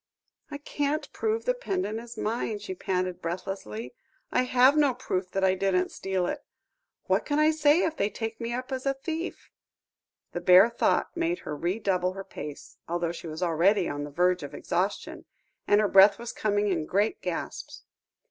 [0.49, 3.93] "I can't prove the pendant is mine," she panted breathlessly.
[4.31, 6.43] "I have no proof that I didn't steal it.
[7.03, 9.51] What can I say if they take me up as a thief?"
[10.31, 14.41] The bare thought made her redouble her pace, although she was already on the verge
[14.41, 15.25] of exhaustion,
[15.67, 17.83] and her breath was coming in great gasps.